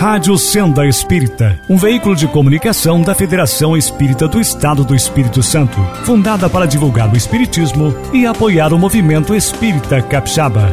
[0.00, 5.76] Rádio Senda Espírita, um veículo de comunicação da Federação Espírita do Estado do Espírito Santo,
[6.06, 10.72] fundada para divulgar o Espiritismo e apoiar o movimento espírita capixaba.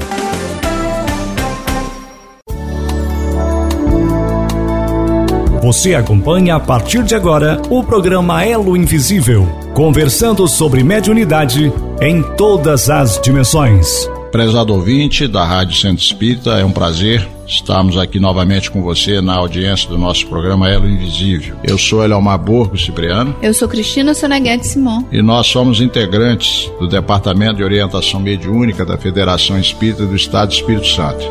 [5.62, 12.90] Você acompanha a partir de agora o programa Elo Invisível, conversando sobre mediunidade em todas
[12.90, 14.08] as dimensões.
[14.32, 19.36] Prezado ouvinte da Rádio Centro Espírita, é um prazer estarmos aqui novamente com você na
[19.36, 21.56] audiência do nosso programa Elo Invisível.
[21.64, 23.36] Eu sou Eliomar Borgo Cipriano.
[23.42, 25.04] Eu sou Cristina Soneguete Simon.
[25.12, 30.56] E nós somos integrantes do Departamento de Orientação Mediúnica da Federação Espírita do Estado do
[30.56, 31.26] Espírito Santo.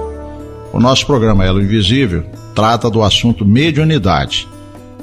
[0.73, 4.49] O nosso programa Elo Invisível trata do assunto mediunidade.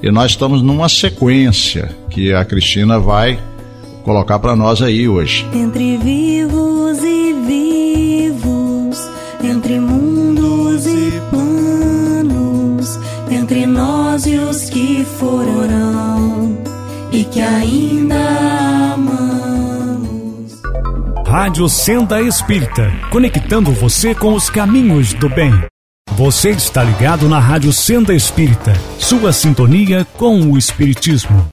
[0.02, 3.40] E nós estamos numa sequência que a Cristina vai
[4.04, 5.46] colocar para nós aí hoje.
[5.54, 7.33] Entre vivos e vivos,
[9.64, 13.00] entre mundos e planos,
[13.32, 16.58] entre nós e os que foram
[17.14, 18.20] e que ainda
[18.94, 20.62] amamos.
[21.26, 25.54] Rádio Senda Espírita, conectando você com os caminhos do bem.
[26.12, 31.48] Você está ligado na Rádio Senda Espírita, sua sintonia com o Espiritismo.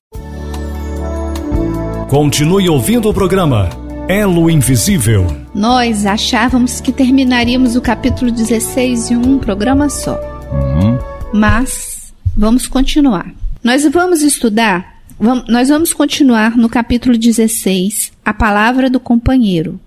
[2.09, 3.69] Continue ouvindo o programa
[4.11, 5.25] Elo Invisível.
[5.55, 10.19] Nós achávamos que terminaríamos o capítulo 16 em um programa só.
[10.51, 10.99] Uhum.
[11.33, 13.33] Mas vamos continuar.
[13.63, 19.79] Nós vamos estudar, vamos, nós vamos continuar no capítulo 16, a palavra do companheiro.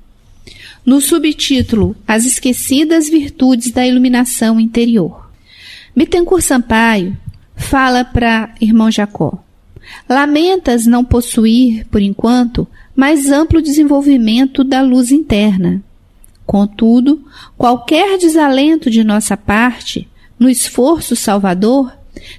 [0.85, 5.30] No subtítulo As esquecidas virtudes da iluminação interior.
[5.93, 7.17] Bittencourt Sampaio
[7.58, 9.43] fala para irmão Jacó:
[10.08, 12.65] Lamentas não possuir, por enquanto,
[12.95, 15.81] mais amplo desenvolvimento da luz interna.
[16.45, 17.23] Contudo,
[17.58, 21.91] qualquer desalento de nossa parte no esforço salvador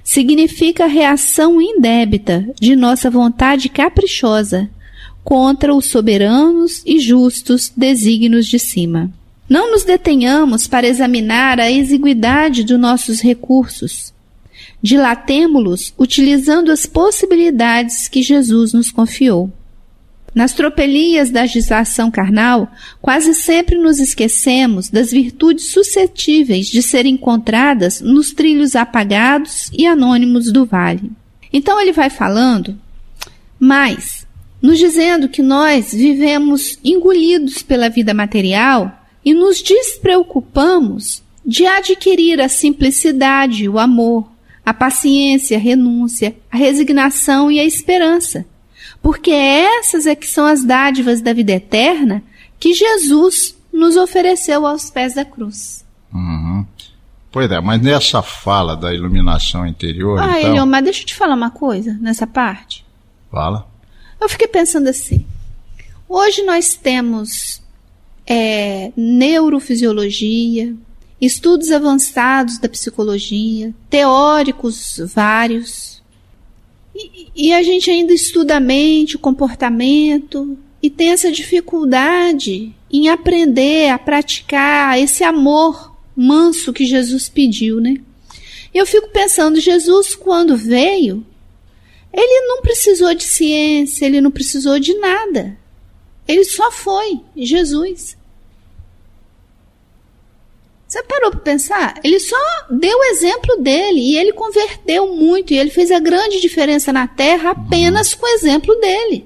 [0.03, 4.69] significa reação indébita de nossa vontade caprichosa
[5.23, 9.11] contra os soberanos e justos desígnios de cima.
[9.49, 14.13] Não nos detenhamos para examinar a exiguidade dos nossos recursos.
[14.81, 19.51] Dilatemo-los utilizando as possibilidades que Jesus nos confiou.
[20.35, 22.69] Nas tropelias da agitação carnal,
[23.01, 30.51] quase sempre nos esquecemos das virtudes suscetíveis de serem encontradas nos trilhos apagados e anônimos
[30.51, 31.09] do vale.
[31.53, 32.77] Então ele vai falando,
[33.57, 34.27] mas
[34.61, 42.49] nos dizendo que nós vivemos engolidos pela vida material e nos despreocupamos de adquirir a
[42.49, 44.29] simplicidade, o amor,
[44.65, 48.45] a paciência, a renúncia, a resignação e a esperança.
[49.05, 52.23] Porque essas é que são as dádivas da vida eterna
[52.59, 55.85] que Jesus nos ofereceu aos pés da cruz.
[56.11, 56.65] Uhum.
[57.31, 60.19] Pois é, mas nessa fala da iluminação interior.
[60.19, 60.53] Ah, então...
[60.53, 62.83] Eliomar, deixa eu te falar uma coisa nessa parte.
[63.29, 63.67] Fala.
[64.19, 65.23] Eu fiquei pensando assim.
[66.09, 67.61] Hoje nós temos
[68.25, 70.73] é, neurofisiologia,
[71.21, 75.94] estudos avançados da psicologia, teóricos vários.
[77.35, 83.89] E, a gente ainda estuda a mente, o comportamento, e tem essa dificuldade em aprender
[83.89, 87.97] a praticar esse amor manso que Jesus pediu, né?
[88.73, 91.25] Eu fico pensando, Jesus, quando veio,
[92.13, 95.57] ele não precisou de ciência, ele não precisou de nada.
[96.25, 98.17] Ele só foi Jesus.
[100.95, 101.99] Você parou para pensar?
[102.05, 102.37] Ele só
[102.69, 107.05] deu o exemplo dele e ele converteu muito e ele fez a grande diferença na
[107.05, 109.25] terra apenas com o exemplo dele.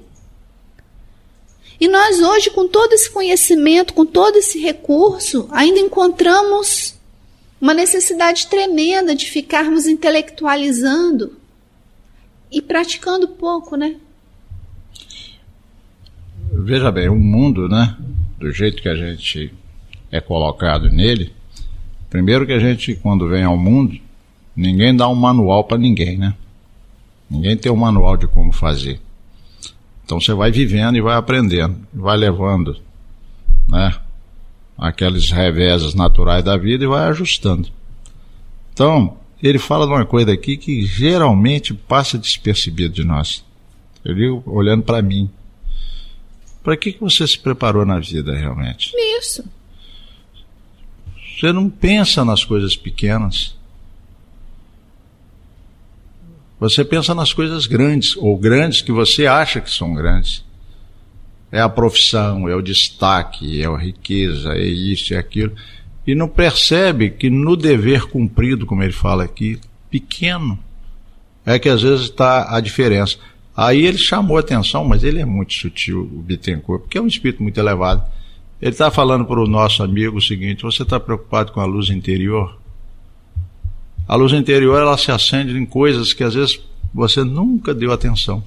[1.80, 6.98] E nós hoje, com todo esse conhecimento, com todo esse recurso, ainda encontramos
[7.60, 11.36] uma necessidade tremenda de ficarmos intelectualizando
[12.50, 13.94] e praticando pouco, né?
[16.52, 17.96] Veja bem, o mundo, né,
[18.40, 19.54] do jeito que a gente
[20.10, 21.38] é colocado nele,
[22.10, 23.98] primeiro que a gente, quando vem ao mundo,
[24.54, 26.34] ninguém dá um manual para ninguém, né?
[27.30, 29.00] Ninguém tem um manual de como fazer.
[30.04, 32.76] Então você vai vivendo e vai aprendendo, vai levando,
[33.68, 33.94] né,
[34.76, 37.68] aqueles reveses naturais da vida e vai ajustando.
[38.72, 43.44] Então, ele fala de uma coisa aqui que geralmente passa despercebido de nós.
[44.04, 45.30] Eu digo olhando para mim.
[46.62, 48.92] Para que, que você se preparou na vida realmente?
[48.96, 49.44] Isso.
[51.40, 53.56] Você não pensa nas coisas pequenas.
[56.58, 60.44] Você pensa nas coisas grandes, ou grandes que você acha que são grandes.
[61.50, 65.54] É a profissão, é o destaque, é a riqueza, é isso, é aquilo.
[66.06, 69.58] E não percebe que no dever cumprido, como ele fala aqui,
[69.90, 70.58] pequeno
[71.46, 73.16] é que às vezes está a diferença.
[73.56, 77.06] Aí ele chamou a atenção, mas ele é muito sutil, o Bittencourt, porque é um
[77.06, 78.04] espírito muito elevado.
[78.60, 81.88] Ele está falando para o nosso amigo o seguinte: você está preocupado com a luz
[81.88, 82.58] interior?
[84.06, 86.60] A luz interior ela se acende em coisas que às vezes
[86.92, 88.42] você nunca deu atenção.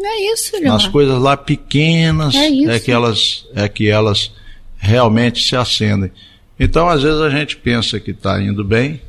[0.00, 0.72] É isso, Leon.
[0.72, 4.32] Nas coisas lá pequenas é, é, que elas é que elas
[4.78, 6.10] realmente se acendem.
[6.58, 9.00] Então, às vezes a gente pensa que está indo bem,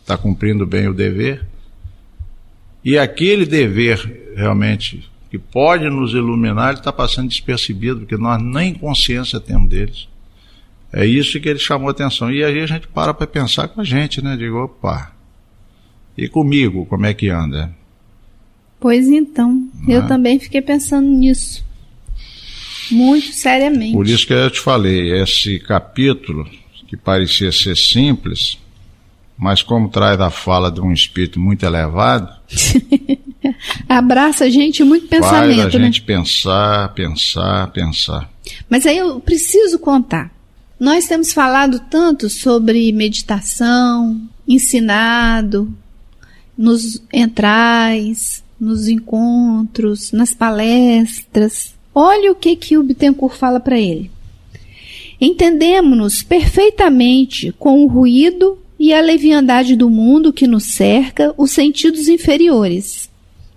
[0.00, 1.44] está cumprindo bem o dever,
[2.84, 8.72] e aquele dever realmente que pode nos iluminar, ele está passando despercebido, porque nós nem
[8.72, 10.06] consciência temos deles.
[10.92, 12.30] É isso que ele chamou a atenção.
[12.30, 14.36] E aí a gente para para pensar com a gente, né?
[14.36, 15.12] Digo, opa,
[16.16, 17.74] e comigo, como é que anda?
[18.78, 20.06] Pois então, eu é?
[20.06, 21.64] também fiquei pensando nisso.
[22.92, 23.94] Muito seriamente.
[23.94, 26.48] Por isso que eu te falei, esse capítulo,
[26.86, 28.56] que parecia ser simples,
[29.36, 32.32] mas como traz a fala de um espírito muito elevado.
[33.88, 35.60] Abraça a gente muito pensamento.
[35.60, 35.84] Faz a né?
[35.86, 38.30] gente pensar, pensar, pensar.
[38.68, 40.32] Mas aí eu preciso contar.
[40.78, 45.72] Nós temos falado tanto sobre meditação, ensinado,
[46.56, 51.74] nos entrais, nos encontros, nas palestras.
[51.94, 54.10] Olha o que, que o Bittencourt fala para ele.
[55.20, 62.08] Entendemos-nos perfeitamente com o ruído e a leviandade do mundo que nos cerca, os sentidos
[62.08, 63.08] inferiores.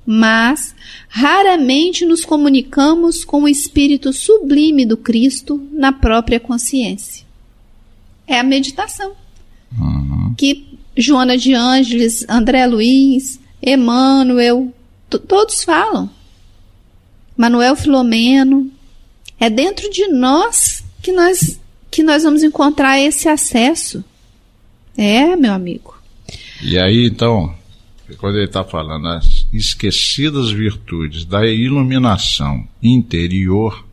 [0.10, 0.74] Mas
[1.10, 7.26] raramente nos comunicamos com o espírito sublime do Cristo na própria consciência.
[8.26, 9.12] É a meditação.
[9.78, 10.34] Uhum.
[10.38, 14.74] Que Joana de Ângeles, André Luiz, Emmanuel,
[15.28, 16.10] todos falam.
[17.36, 18.72] Manuel Filomeno.
[19.38, 21.60] É dentro de nós que nós
[21.92, 24.04] que nós vamos encontrar esse acesso.
[24.98, 25.98] É, meu amigo.
[26.62, 27.54] E aí, então,
[28.18, 33.86] quando ele está falando as esquecidas virtudes da iluminação interior,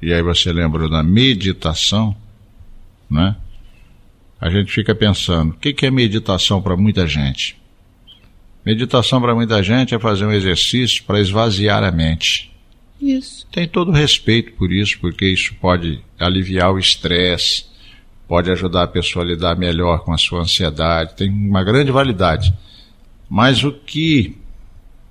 [0.00, 2.16] e aí você lembrou da meditação,
[3.10, 3.36] né?
[4.40, 7.60] A gente fica pensando, o que, que é meditação para muita gente?
[8.64, 12.50] Meditação para muita gente é fazer um exercício para esvaziar a mente.
[13.00, 13.46] Isso.
[13.50, 17.64] Tem todo respeito por isso, porque isso pode aliviar o estresse,
[18.28, 22.54] pode ajudar a pessoa a lidar melhor com a sua ansiedade, tem uma grande validade.
[23.28, 24.36] Mas o que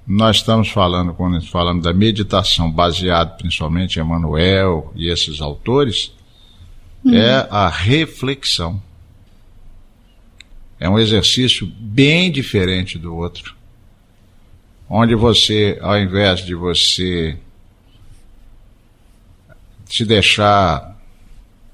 [0.09, 6.11] nós estamos falando quando falamos da meditação baseado principalmente em Emmanuel e esses autores,
[7.05, 7.13] hum.
[7.13, 8.81] é a reflexão.
[10.79, 13.55] É um exercício bem diferente do outro.
[14.89, 17.37] Onde você, ao invés de você
[19.85, 20.99] se deixar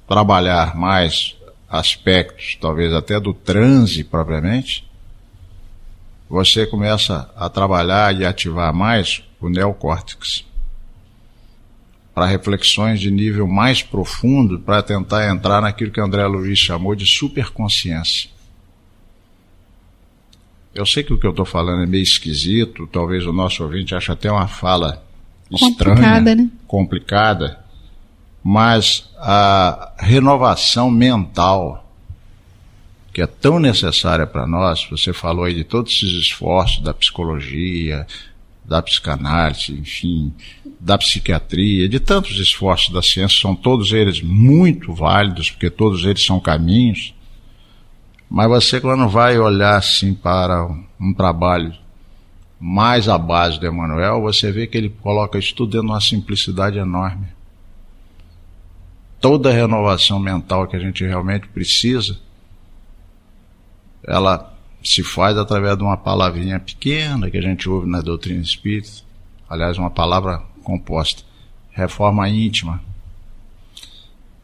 [0.09, 1.37] trabalhar mais
[1.69, 4.85] aspectos, talvez até do transe propriamente,
[6.29, 10.43] você começa a trabalhar e ativar mais o neocórtex
[12.13, 17.05] para reflexões de nível mais profundo, para tentar entrar naquilo que André Luiz chamou de
[17.05, 18.29] superconsciência.
[20.73, 23.93] Eu sei que o que eu estou falando é meio esquisito, talvez o nosso ouvinte
[23.93, 25.03] ache até uma fala
[25.51, 26.49] estranha, complicada, né?
[26.67, 27.65] complicada
[28.47, 31.84] mas a renovação mental,
[33.15, 38.05] que é tão necessária para nós, você falou aí de todos esses esforços da psicologia,
[38.65, 40.33] da psicanálise, enfim,
[40.81, 46.25] da psiquiatria, de tantos esforços da ciência, são todos eles muito válidos, porque todos eles
[46.25, 47.15] são caminhos.
[48.29, 50.67] Mas você, quando vai olhar assim para
[50.99, 51.73] um trabalho
[52.59, 56.01] mais à base do Emmanuel, você vê que ele coloca isso tudo dentro de uma
[56.01, 57.27] simplicidade enorme.
[59.21, 62.24] Toda a renovação mental que a gente realmente precisa,
[64.07, 69.03] ela se faz através de uma palavrinha pequena que a gente ouve na doutrina espírita,
[69.49, 71.23] aliás, uma palavra composta,
[71.71, 72.81] reforma íntima.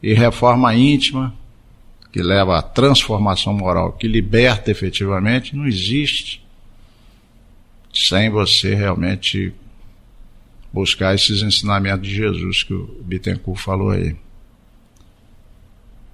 [0.01, 1.33] E reforma íntima
[2.11, 6.43] que leva à transformação moral, que liberta efetivamente, não existe
[7.93, 9.53] sem você realmente
[10.73, 14.15] buscar esses ensinamentos de Jesus que o Bittencourt falou aí.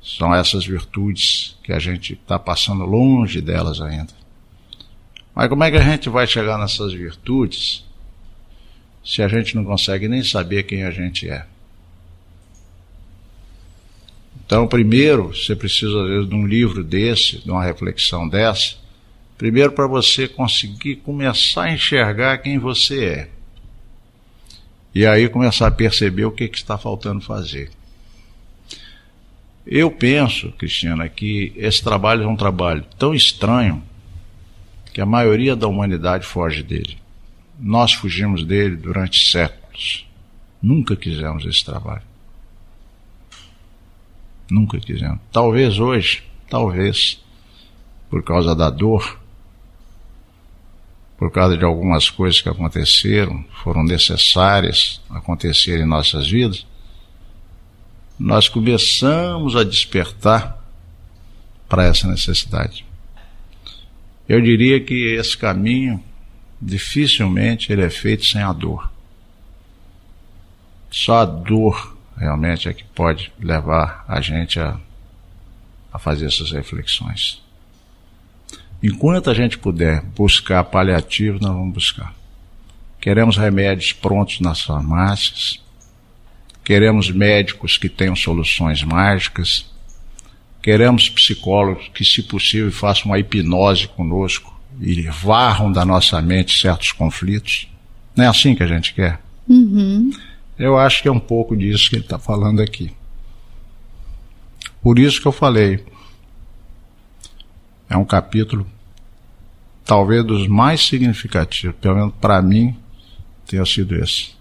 [0.08, 4.14] São essas virtudes que a gente está passando longe delas ainda.
[5.36, 7.84] Mas como é que a gente vai chegar nessas virtudes
[9.04, 11.46] se a gente não consegue nem saber quem a gente é?
[14.46, 18.78] Então, primeiro, você precisa, às vezes, de um livro desse, de uma reflexão dessa,
[19.38, 23.30] primeiro para você conseguir começar a enxergar quem você é.
[24.96, 27.70] E aí começar a perceber o que, que está faltando fazer.
[29.70, 33.84] Eu penso, Cristina, que esse trabalho é um trabalho tão estranho
[34.94, 36.98] que a maioria da humanidade foge dele.
[37.60, 40.08] Nós fugimos dele durante séculos.
[40.62, 42.04] Nunca quisemos esse trabalho.
[44.50, 45.20] Nunca quisemos.
[45.34, 47.22] Talvez hoje, talvez,
[48.10, 49.20] por causa da dor,
[51.18, 56.66] por causa de algumas coisas que aconteceram, foram necessárias acontecer em nossas vidas,
[58.20, 60.58] nós começamos a despertar
[61.70, 62.86] para essa necessidade.
[64.28, 66.04] Eu diria que esse caminho
[66.62, 68.92] dificilmente ele é feito sem a dor.
[70.90, 74.80] Só a dor realmente é que pode levar a gente a,
[75.94, 77.42] a fazer essas reflexões.
[78.82, 82.14] Enquanto a gente puder buscar paliativos, nós vamos buscar.
[83.00, 85.62] Queremos remédios prontos nas farmácias,
[86.68, 89.66] queremos médicos que tenham soluções mágicas,
[90.62, 96.92] queremos psicólogos que, se possível, façam uma hipnose conosco e varram da nossa mente certos
[96.92, 97.70] conflitos.
[98.14, 99.22] Não é assim que a gente quer?
[99.48, 100.12] Uhum.
[100.60, 102.92] Eu acho que é um pouco disso que ele está falando aqui.
[104.82, 105.86] Por isso que eu falei.
[107.90, 108.68] É um capítulo,
[109.86, 112.76] talvez dos mais significativos, pelo menos para mim,
[113.46, 114.37] tenha sido esse.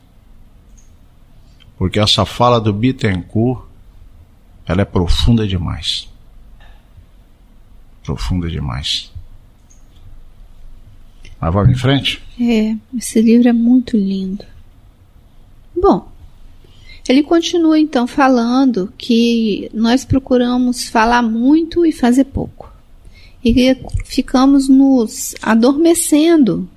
[1.78, 3.64] Porque essa fala do Bittencourt,
[4.66, 6.09] ela é profunda demais.
[8.02, 9.12] Profunda demais.
[11.40, 12.23] Mas vamos em frente?
[12.40, 14.45] É, esse livro é muito lindo.
[15.76, 16.09] Bom,
[17.09, 22.73] ele continua então falando que nós procuramos falar muito e fazer pouco.
[23.45, 26.68] E ficamos nos adormecendo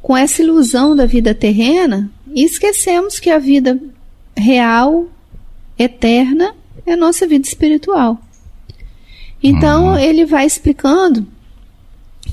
[0.00, 3.78] com essa ilusão da vida terrena e esquecemos que a vida
[4.42, 5.08] real,
[5.78, 8.20] eterna, é a nossa vida espiritual.
[9.42, 9.98] Então uhum.
[9.98, 11.26] ele vai explicando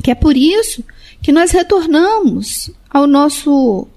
[0.03, 0.83] que é por isso
[1.21, 3.87] que nós retornamos ao nosso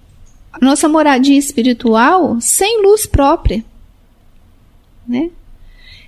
[0.61, 3.64] nossa moradia espiritual sem luz própria,
[5.07, 5.31] né?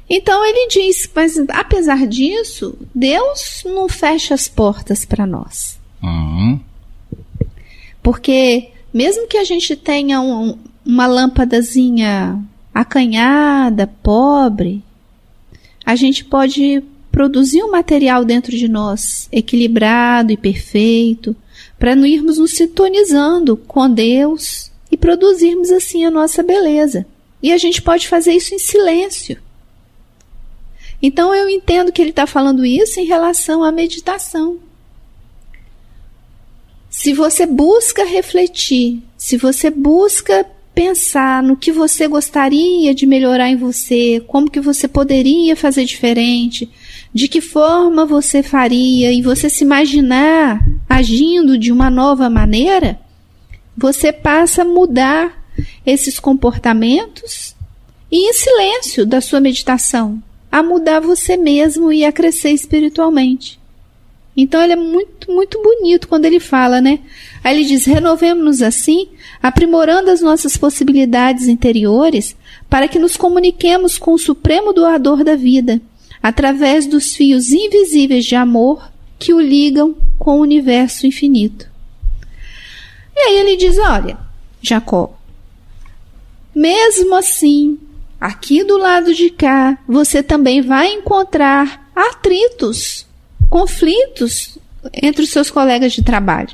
[0.08, 5.78] Então ele diz, mas apesar disso, Deus não fecha as portas para nós.
[6.02, 6.60] Uhum.
[8.02, 12.38] Porque mesmo que a gente tenha um, uma lâmpadazinha
[12.74, 14.82] acanhada, pobre,
[15.84, 21.36] a gente pode produzir um material dentro de nós equilibrado e perfeito,
[21.78, 27.06] para não irmos nos sintonizando com Deus e produzirmos assim a nossa beleza.
[27.42, 29.38] E a gente pode fazer isso em silêncio.
[31.00, 34.58] Então eu entendo que ele está falando isso em relação à meditação.
[36.88, 43.56] Se você busca refletir, se você busca pensar no que você gostaria de melhorar em
[43.56, 46.68] você, como que você poderia fazer diferente,
[47.12, 52.98] de que forma você faria e você se imaginar agindo de uma nova maneira,
[53.76, 55.44] você passa a mudar
[55.86, 57.54] esses comportamentos
[58.10, 63.60] e em silêncio da sua meditação, a mudar você mesmo e a crescer espiritualmente.
[64.36, 67.00] Então ele é muito, muito bonito quando ele fala, né?
[67.42, 69.08] Aí ele diz: renovemos-nos assim,
[69.42, 72.36] aprimorando as nossas possibilidades interiores,
[72.68, 75.80] para que nos comuniquemos com o supremo doador da vida
[76.22, 81.68] através dos fios invisíveis de amor que o ligam com o universo infinito.
[83.14, 84.16] E aí ele diz: Olha,
[84.60, 85.16] Jacó,
[86.54, 87.78] mesmo assim,
[88.20, 93.06] aqui do lado de cá, você também vai encontrar atritos,
[93.54, 94.58] conflitos
[95.00, 96.50] entre os seus colegas de trabalho.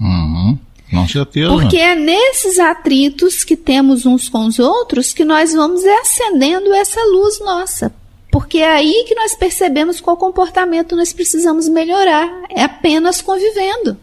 [0.00, 0.56] Uhum.
[0.88, 1.50] Com certeza.
[1.50, 7.00] Porque é nesses atritos que temos uns com os outros que nós vamos acendendo essa
[7.06, 7.92] luz nossa.
[8.30, 12.30] Porque é aí que nós percebemos qual comportamento nós precisamos melhorar.
[12.50, 13.96] É apenas convivendo.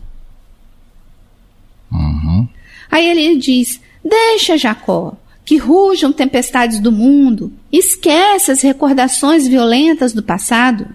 [1.89, 2.49] Uhum.
[2.91, 5.13] Aí ele diz: Deixa, Jacó,
[5.45, 10.85] que rujam tempestades do mundo, esquece as recordações violentas do passado,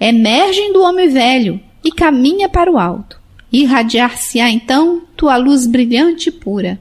[0.00, 3.18] emergem do homem velho e caminha para o alto.
[3.52, 6.78] Irradiar-se-á então tua luz brilhante e pura.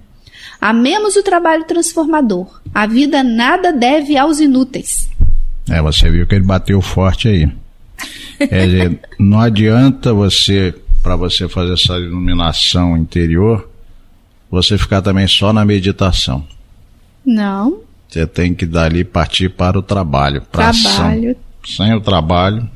[0.59, 2.62] Amemos o trabalho transformador.
[2.74, 5.09] A vida nada deve aos inúteis.
[5.69, 7.50] É, você viu que ele bateu forte aí.
[8.38, 13.69] Quer dizer, não adianta você, para você fazer essa iluminação interior,
[14.50, 16.45] você ficar também só na meditação.
[17.25, 17.81] Não.
[18.07, 21.31] Você tem que dali partir para o trabalho, para trabalho.
[21.31, 21.41] ação.
[21.65, 22.69] Sem o trabalho,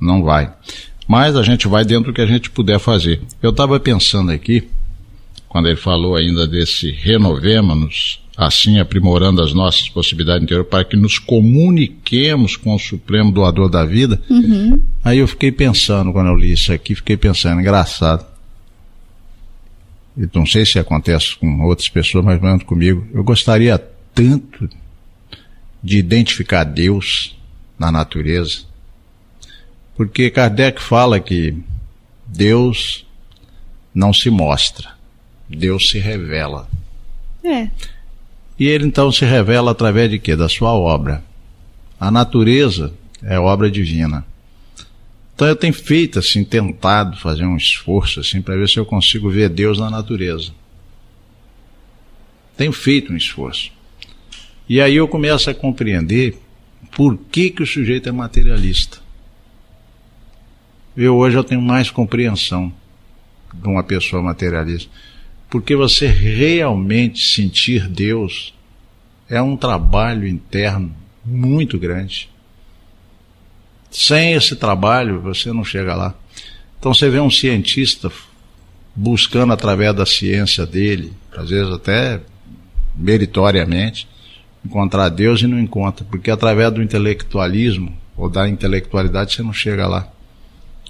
[0.00, 0.52] não vai.
[1.06, 3.20] Mas a gente vai dentro do que a gente puder fazer.
[3.42, 4.68] Eu estava pensando aqui,
[5.48, 11.18] quando ele falou ainda desse renovemos-nos, assim aprimorando as nossas possibilidades interiores para que nos
[11.18, 14.20] comuniquemos com o Supremo Doador da vida.
[14.30, 14.80] Uhum.
[15.02, 18.24] Aí eu fiquei pensando, quando eu li isso aqui, fiquei pensando, engraçado.
[20.16, 23.06] Eu não sei se acontece com outras pessoas, mas mesmo comigo.
[23.14, 23.78] Eu gostaria
[24.14, 24.68] tanto
[25.82, 27.36] de identificar Deus
[27.78, 28.67] na natureza,
[29.98, 31.58] porque Kardec fala que
[32.24, 33.04] Deus
[33.92, 34.92] não se mostra,
[35.48, 36.68] Deus se revela.
[37.42, 37.68] É.
[38.56, 40.36] E ele então se revela através de quê?
[40.36, 41.24] Da sua obra.
[41.98, 44.24] A natureza é obra divina.
[45.34, 49.28] Então eu tenho feito assim, tentado fazer um esforço assim para ver se eu consigo
[49.28, 50.52] ver Deus na natureza.
[52.56, 53.72] Tenho feito um esforço.
[54.68, 56.38] E aí eu começo a compreender
[56.94, 59.07] por que que o sujeito é materialista.
[61.00, 62.72] Eu hoje eu tenho mais compreensão
[63.54, 64.90] de uma pessoa materialista.
[65.48, 68.52] Porque você realmente sentir Deus
[69.28, 70.92] é um trabalho interno
[71.24, 72.28] muito grande.
[73.92, 76.16] Sem esse trabalho, você não chega lá.
[76.80, 78.10] Então você vê um cientista
[78.92, 82.20] buscando através da ciência dele, às vezes até
[82.96, 84.08] meritoriamente,
[84.66, 89.86] encontrar Deus e não encontra, porque através do intelectualismo ou da intelectualidade você não chega
[89.86, 90.17] lá.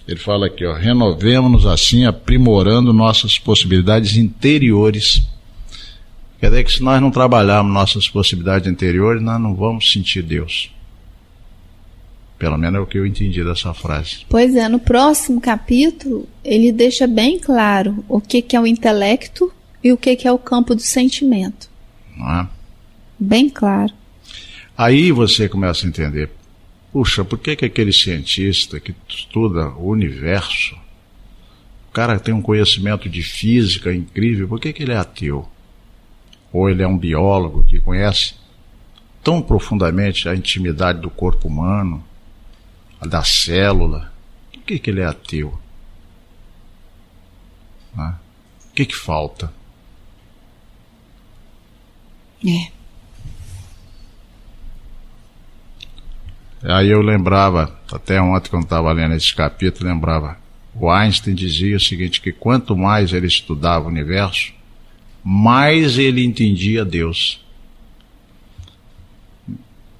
[0.08, 5.22] Ele fala aqui, ó, renovemos-nos assim, aprimorando nossas possibilidades interiores.
[6.40, 10.72] Quer dizer que se nós não trabalharmos nossas possibilidades interiores, nós não vamos sentir Deus.
[12.38, 14.24] Pelo menos é o que eu entendi dessa frase.
[14.30, 19.52] Pois é, no próximo capítulo, ele deixa bem claro o que, que é o intelecto
[19.84, 21.68] e o que, que é o campo do sentimento.
[22.16, 22.48] Não é?
[23.18, 23.92] Bem claro.
[24.74, 26.30] Aí você começa a entender
[26.98, 30.74] Puxa, por que, que aquele cientista que estuda o universo,
[31.88, 35.48] o cara tem um conhecimento de física incrível, por que, que ele é ateu?
[36.52, 38.34] Ou ele é um biólogo que conhece
[39.22, 42.04] tão profundamente a intimidade do corpo humano,
[43.00, 44.12] a da célula,
[44.52, 45.56] por que, que ele é ateu?
[47.94, 48.16] Né?
[48.72, 49.54] O que, que falta?
[52.44, 52.77] É.
[56.68, 60.36] Aí eu lembrava, até ontem quando estava lendo esse capítulo, lembrava,
[60.74, 64.52] o Einstein dizia o seguinte, que quanto mais ele estudava o universo,
[65.24, 67.42] mais ele entendia Deus.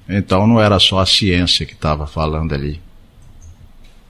[0.07, 2.79] Então não era só a ciência que estava falando ali.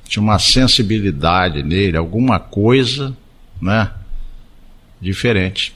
[0.05, 3.15] Tinha uma sensibilidade nele, alguma coisa,
[3.61, 3.89] né,
[4.99, 5.73] diferente.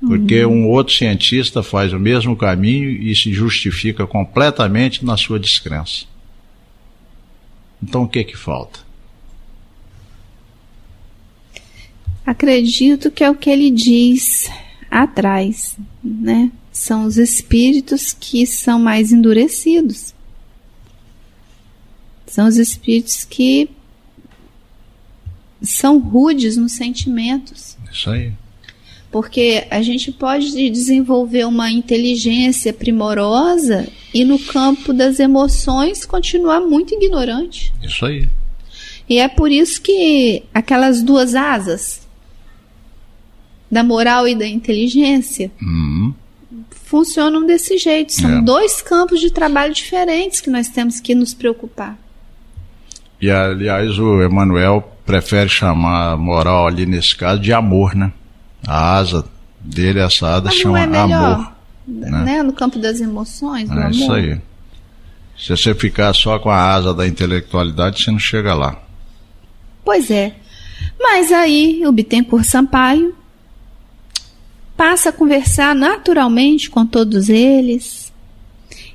[0.00, 6.04] Porque um outro cientista faz o mesmo caminho e se justifica completamente na sua descrença.
[7.82, 8.80] Então o que que falta?
[12.24, 14.50] Acredito que é o que ele diz
[14.90, 16.50] atrás, né?
[16.72, 20.14] São os espíritos que são mais endurecidos.
[22.26, 23.70] São os espíritos que
[25.62, 27.78] são rudes nos sentimentos.
[27.90, 28.32] Isso aí.
[29.16, 36.92] Porque a gente pode desenvolver uma inteligência primorosa e no campo das emoções continuar muito
[36.94, 37.72] ignorante.
[37.82, 38.28] Isso aí.
[39.08, 42.06] E é por isso que aquelas duas asas
[43.70, 46.12] da moral e da inteligência Uhum.
[46.84, 48.12] funcionam desse jeito.
[48.12, 48.42] São É.
[48.42, 51.98] dois campos de trabalho diferentes que nós temos que nos preocupar.
[53.18, 58.12] E aliás, o Emanuel prefere chamar a moral ali nesse caso de amor, né?
[58.66, 59.24] A asa
[59.60, 61.52] dele, Mas não chama é melhor, amor.
[61.86, 62.42] né?
[62.42, 63.90] No campo das emoções, É amor.
[63.90, 64.40] isso aí.
[65.38, 68.80] Se você ficar só com a asa da intelectualidade, você não chega lá.
[69.84, 70.34] Pois é.
[71.00, 73.14] Mas aí o Bittencourt Sampaio
[74.76, 78.12] passa a conversar naturalmente com todos eles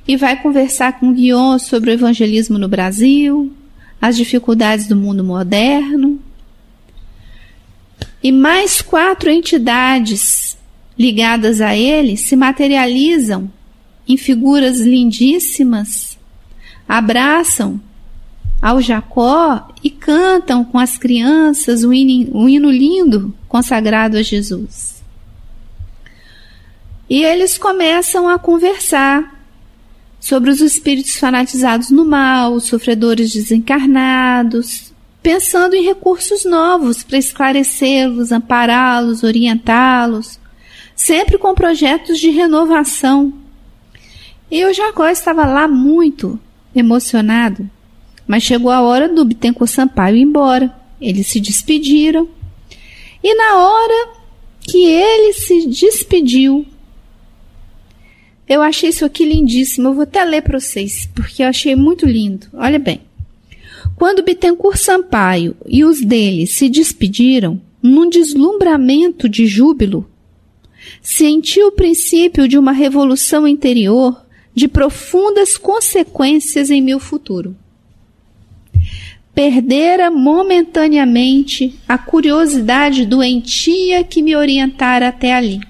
[0.06, 3.52] e vai conversar com Guion sobre o evangelismo no Brasil,
[4.00, 6.20] as dificuldades do mundo moderno.
[8.22, 10.56] E mais quatro entidades
[10.98, 13.50] ligadas a ele se materializam
[14.06, 16.18] em figuras lindíssimas,
[16.88, 17.80] abraçam
[18.60, 25.02] ao Jacó e cantam com as crianças um hino, hino lindo consagrado a Jesus.
[27.10, 29.42] E eles começam a conversar
[30.20, 34.91] sobre os espíritos fanatizados no mal, os sofredores desencarnados,
[35.22, 40.40] pensando em recursos novos para esclarecê-los, ampará-los, orientá-los,
[40.96, 43.32] sempre com projetos de renovação.
[44.50, 46.38] E o Jacó estava lá muito
[46.74, 47.70] emocionado,
[48.26, 50.74] mas chegou a hora do Bittencourt Sampaio ir embora.
[51.00, 52.28] Eles se despediram.
[53.22, 54.08] E na hora
[54.60, 56.66] que ele se despediu,
[58.48, 59.88] Eu achei isso aqui lindíssimo.
[59.88, 62.48] Eu vou até ler para vocês, porque eu achei muito lindo.
[62.52, 63.00] Olha bem.
[64.02, 70.10] Quando Bittencourt Sampaio e os dele se despediram, num deslumbramento de júbilo,
[71.00, 74.20] senti o princípio de uma revolução interior
[74.52, 77.54] de profundas consequências em meu futuro.
[79.32, 85.60] Perdera momentaneamente a curiosidade doentia que me orientara até ali.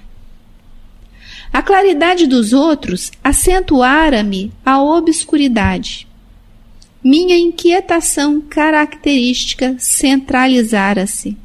[1.53, 6.07] A claridade dos outros acentuara-me a obscuridade.
[7.03, 11.37] Minha inquietação característica centralizara-se.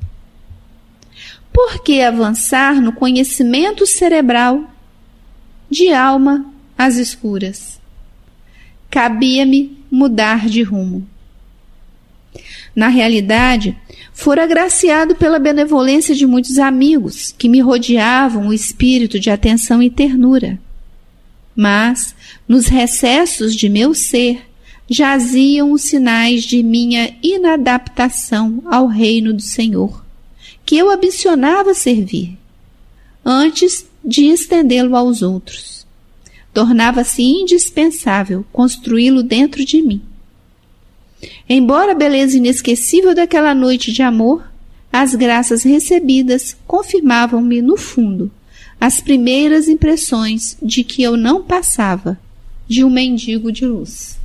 [1.52, 4.70] Por que avançar no conhecimento cerebral
[5.68, 7.80] de alma às escuras?
[8.88, 11.04] Cabia-me mudar de rumo.
[12.74, 13.76] Na realidade,
[14.12, 19.90] fora agraciado pela benevolência de muitos amigos que me rodeavam o espírito de atenção e
[19.90, 20.56] ternura.
[21.56, 22.14] Mas,
[22.46, 24.47] nos recessos de meu ser,
[24.88, 30.04] jaziam os sinais de minha inadaptação ao reino do Senhor,
[30.64, 32.38] que eu ambicionava servir,
[33.24, 35.86] antes de estendê-lo aos outros.
[36.54, 40.00] Tornava-se indispensável construí-lo dentro de mim.
[41.48, 44.48] Embora a beleza inesquecível daquela noite de amor,
[44.90, 48.30] as graças recebidas confirmavam-me no fundo
[48.80, 52.18] as primeiras impressões de que eu não passava
[52.66, 54.18] de um mendigo de luz.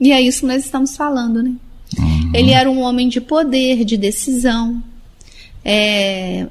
[0.00, 1.54] E é isso que nós estamos falando, né?
[1.98, 2.30] Uhum.
[2.32, 4.82] Ele era um homem de poder, de decisão,
[5.64, 6.46] é,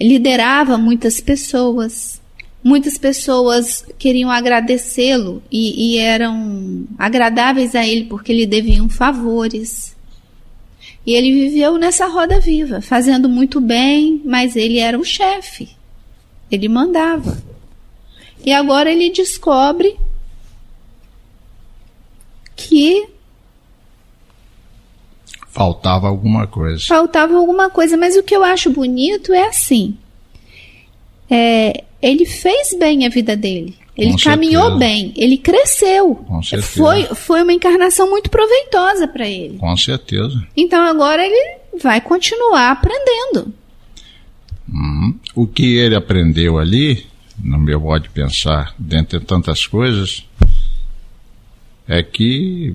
[0.00, 2.20] liderava muitas pessoas.
[2.62, 9.96] Muitas pessoas queriam agradecê-lo e, e eram agradáveis a ele porque lhe deviam favores.
[11.04, 15.70] E ele viveu nessa roda viva, fazendo muito bem, mas ele era o chefe.
[16.48, 17.42] Ele mandava.
[18.44, 19.96] E agora ele descobre
[22.56, 23.06] que
[25.48, 26.82] faltava alguma coisa.
[26.86, 29.96] Faltava alguma coisa, mas o que eu acho bonito é assim.
[31.30, 33.76] É, ele fez bem a vida dele.
[33.96, 34.78] Ele Com caminhou certeza.
[34.78, 36.14] bem, ele cresceu.
[36.14, 36.72] Com certeza.
[36.72, 39.58] Foi, foi uma encarnação muito proveitosa para ele.
[39.58, 40.42] Com certeza.
[40.56, 43.52] Então agora ele vai continuar aprendendo.
[44.68, 47.06] Hum, o que ele aprendeu ali,
[47.42, 50.24] no meu modo de pensar, dentre tantas coisas,
[51.86, 52.74] é que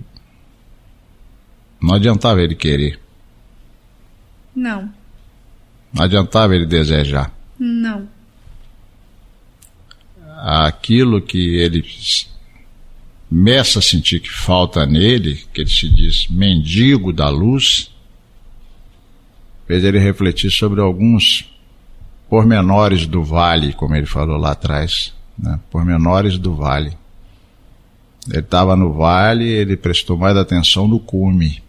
[1.82, 3.00] não adiantava ele querer.
[4.56, 4.92] Não.
[5.94, 7.32] Não adiantava ele desejar.
[7.60, 8.08] Não.
[10.40, 11.84] Aquilo que ele
[13.30, 17.92] começa a sentir que falta nele, que ele se diz mendigo da luz,
[19.66, 21.52] fez ele refletir sobre alguns
[22.30, 25.60] pormenores do vale, como ele falou lá atrás, né?
[25.72, 26.98] pormenores do vale.
[28.30, 31.62] Ele estava no vale, ele prestou mais atenção no cume.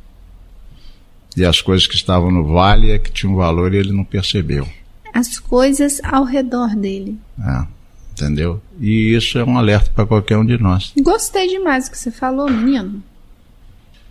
[1.36, 4.66] E as coisas que estavam no vale é que tinham valor e ele não percebeu.
[5.14, 7.16] As coisas ao redor dele.
[7.40, 7.64] É,
[8.12, 8.60] entendeu?
[8.80, 10.92] E isso é um alerta para qualquer um de nós.
[11.00, 13.02] Gostei demais do que você falou, menino.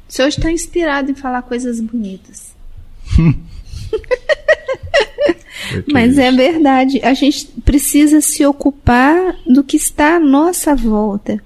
[0.07, 2.55] Você hoje está inspirado em falar coisas bonitas.
[5.91, 11.43] Mas é verdade, a gente precisa se ocupar do que está à nossa volta.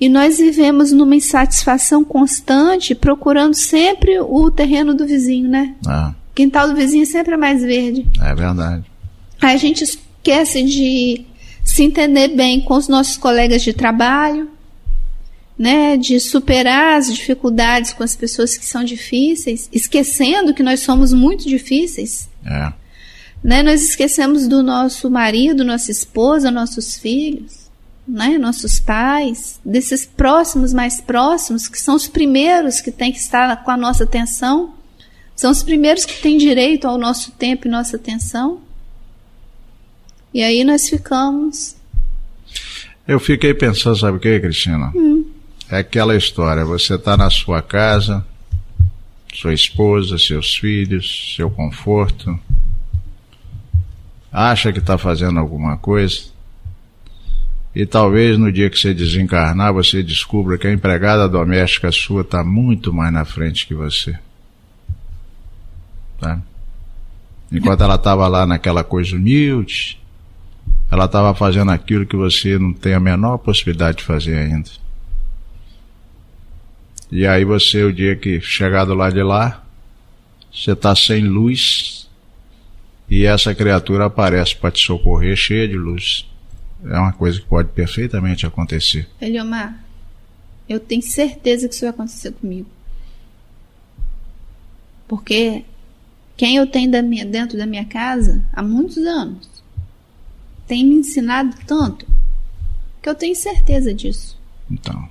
[0.00, 5.74] E nós vivemos numa insatisfação constante, procurando sempre o terreno do vizinho, né?
[5.86, 6.14] Ah.
[6.30, 8.06] O quintal do vizinho sempre é mais verde.
[8.22, 8.84] É verdade.
[9.42, 11.24] Aí a gente esquece de
[11.64, 14.48] se entender bem com os nossos colegas de trabalho,
[15.58, 15.96] né?
[15.96, 21.48] De superar as dificuldades com as pessoas que são difíceis, esquecendo que nós somos muito
[21.48, 22.28] difíceis.
[22.46, 22.72] É.
[23.42, 23.64] Né?
[23.64, 27.57] Nós esquecemos do nosso marido, nossa esposa, nossos filhos
[28.08, 33.62] né, nossos pais, desses próximos mais próximos, que são os primeiros que têm que estar
[33.62, 34.74] com a nossa atenção,
[35.36, 38.62] são os primeiros que têm direito ao nosso tempo e nossa atenção.
[40.32, 41.76] E aí nós ficamos.
[43.06, 44.90] Eu fiquei pensando, sabe o que, Cristina?
[44.94, 45.26] Hum.
[45.70, 48.26] É aquela história: você está na sua casa,
[49.32, 52.38] sua esposa, seus filhos, seu conforto,
[54.32, 56.37] acha que está fazendo alguma coisa
[57.78, 62.42] e talvez no dia que você desencarnar você descubra que a empregada doméstica sua está
[62.42, 64.18] muito mais na frente que você.
[66.18, 66.42] Tá?
[67.52, 69.96] Enquanto ela estava lá naquela coisa humilde,
[70.90, 74.70] ela estava fazendo aquilo que você não tem a menor possibilidade de fazer ainda.
[77.12, 79.62] E aí você, o dia que chegar do lado de lá,
[80.52, 82.10] você está sem luz
[83.08, 86.28] e essa criatura aparece para te socorrer cheia de luz.
[86.84, 89.08] É uma coisa que pode perfeitamente acontecer.
[89.20, 89.82] Eliomar,
[90.68, 92.68] eu tenho certeza que isso vai acontecer comigo.
[95.06, 95.64] Porque
[96.36, 99.48] quem eu tenho da minha, dentro da minha casa há muitos anos
[100.66, 102.06] tem me ensinado tanto
[103.02, 104.38] que eu tenho certeza disso.
[104.70, 105.08] Então,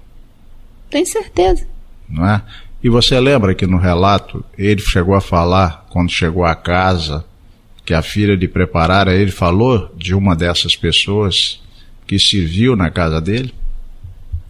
[0.89, 1.67] Tenho certeza.
[2.07, 2.43] não é?
[2.83, 7.25] E você lembra que no relato ele chegou a falar, quando chegou à casa,
[7.87, 11.63] que a filha lhe preparara, ele falou de uma dessas pessoas
[12.05, 13.53] que serviu na casa dele?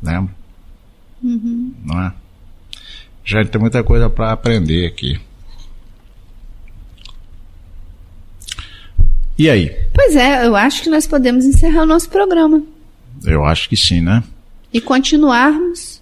[0.02, 0.34] Lembra?
[1.22, 2.14] Não é?
[3.24, 5.20] Gente, tem muita coisa para aprender aqui.
[9.38, 9.70] E aí?
[9.94, 12.64] Pois é, eu acho que nós podemos encerrar o nosso programa
[13.24, 14.24] Eu acho que sim, né?
[14.74, 15.97] e continuarmos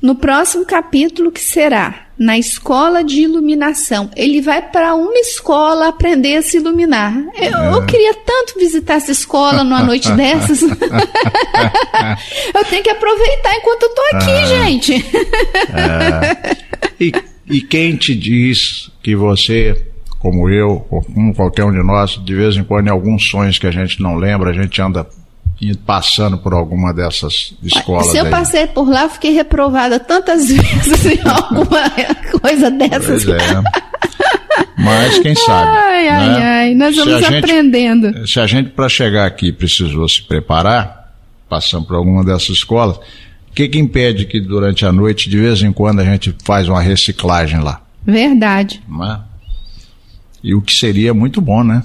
[0.00, 4.10] no próximo capítulo que será na escola de iluminação.
[4.16, 7.14] Ele vai para uma escola aprender a se iluminar.
[7.34, 10.62] Eu, eu queria tanto visitar essa escola numa noite dessas.
[12.54, 15.04] eu tenho que aproveitar enquanto eu tô aqui, gente.
[16.98, 17.12] E,
[17.50, 19.86] e quem te diz que você,
[20.18, 23.58] como eu, ou como qualquer um de nós, de vez em quando, em alguns sonhos
[23.58, 25.06] que a gente não lembra, a gente anda
[25.86, 28.30] passando por alguma dessas escolas Se eu aí.
[28.30, 31.90] passei por lá, eu fiquei reprovada tantas vezes em alguma
[32.40, 33.24] coisa dessas.
[33.24, 33.62] Pois é.
[34.78, 35.70] Mas quem sabe?
[35.70, 36.42] Ai, ai, né?
[36.44, 36.74] ai.
[36.74, 38.26] Nós Se vamos gente- aprendendo.
[38.28, 41.14] Se a gente, para chegar aqui, precisou se preparar,
[41.48, 45.62] passando por alguma dessas escolas, o que, que impede que durante a noite, de vez
[45.62, 47.80] em quando, a gente faz uma reciclagem lá?
[48.04, 49.20] Verdade, Não é?
[50.44, 51.82] E o que seria muito bom, né?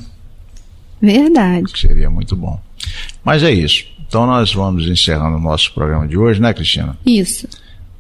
[1.02, 1.64] verdade.
[1.72, 2.62] que seria muito bom.
[3.24, 3.86] Mas é isso.
[4.08, 6.98] Então nós vamos encerrando o nosso programa de hoje, né, Cristina?
[7.06, 7.48] Isso.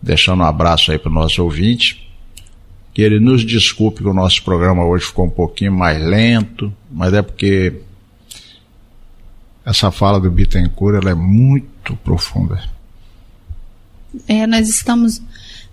[0.01, 2.09] Deixando um abraço aí para o nosso ouvinte.
[2.93, 7.13] Que ele nos desculpe que o nosso programa hoje ficou um pouquinho mais lento, mas
[7.13, 7.73] é porque
[9.65, 12.61] essa fala do Bittencourt ela é muito profunda.
[14.27, 15.21] É, nós estamos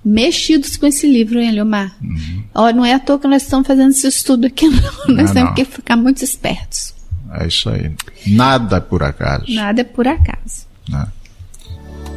[0.05, 1.97] mexidos com esse livro, hein, Leomar?
[2.01, 2.45] Uhum.
[2.55, 4.81] Ó, não é à toa que nós estamos fazendo esse estudo aqui, não.
[5.17, 5.55] Nós Não, temos não.
[5.55, 6.95] que ficar muito espertos.
[7.35, 7.91] É isso aí.
[8.27, 9.45] Nada por acaso.
[9.49, 10.67] Nada é por acaso.
[10.89, 11.07] né?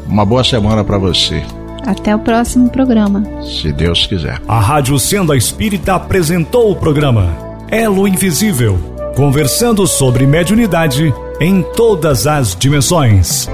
[0.08, 1.44] Uma boa semana para você,
[1.86, 3.24] Até o próximo programa.
[3.44, 4.42] se Deus quiser.
[4.48, 7.36] A Rádio Senda Espírita apresentou o programa
[7.70, 8.78] Elo Invisível
[9.16, 13.48] conversando sobre mediunidade em todas as dimensões.